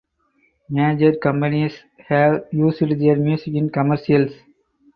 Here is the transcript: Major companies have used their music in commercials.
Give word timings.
Major 0.69 1.15
companies 1.19 1.75
have 2.07 2.45
used 2.51 2.79
their 2.79 3.17
music 3.17 3.53
in 3.53 3.69
commercials. 3.69 4.31